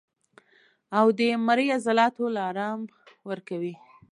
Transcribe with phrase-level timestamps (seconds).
[0.97, 2.79] او د مرۍ عضلاتو له ارام
[3.29, 3.73] ورکوي